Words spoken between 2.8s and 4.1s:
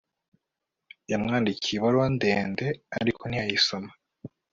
ariko ntiyayisoma